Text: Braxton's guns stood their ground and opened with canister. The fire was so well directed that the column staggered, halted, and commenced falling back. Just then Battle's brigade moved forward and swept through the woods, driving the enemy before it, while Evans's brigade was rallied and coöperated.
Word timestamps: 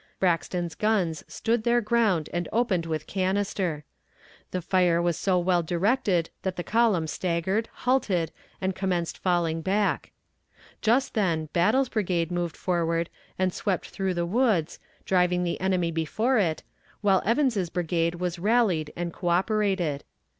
Braxton's 0.19 0.73
guns 0.73 1.23
stood 1.27 1.61
their 1.61 1.79
ground 1.79 2.27
and 2.33 2.49
opened 2.51 2.87
with 2.87 3.05
canister. 3.05 3.83
The 4.49 4.59
fire 4.59 4.99
was 4.99 5.15
so 5.15 5.37
well 5.37 5.61
directed 5.61 6.31
that 6.41 6.55
the 6.55 6.63
column 6.63 7.05
staggered, 7.05 7.69
halted, 7.71 8.31
and 8.59 8.73
commenced 8.75 9.15
falling 9.19 9.61
back. 9.61 10.09
Just 10.81 11.13
then 11.13 11.49
Battle's 11.53 11.89
brigade 11.89 12.31
moved 12.31 12.57
forward 12.57 13.11
and 13.37 13.53
swept 13.53 13.89
through 13.91 14.15
the 14.15 14.25
woods, 14.25 14.79
driving 15.05 15.43
the 15.43 15.61
enemy 15.61 15.91
before 15.91 16.39
it, 16.39 16.63
while 17.01 17.21
Evans's 17.23 17.69
brigade 17.69 18.15
was 18.15 18.39
rallied 18.39 18.91
and 18.95 19.13
coöperated. 19.13 20.01